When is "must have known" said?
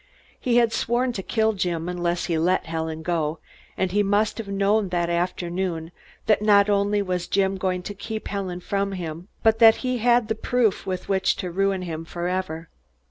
4.01-4.89